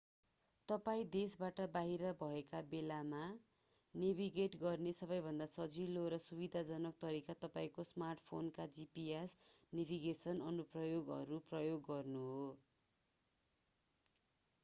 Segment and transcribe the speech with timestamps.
[0.67, 9.37] तपाईं देशबाट बाहिर भएका बेला नेभिगेट गर्ने सबैभन्दा सजिलो र सुविधाजनक तरिका तपाईंको स्मार्टफोनका gps
[9.73, 12.43] नेभिगेसन अनुप्रयोगहरू प्रयोग गर्नु हो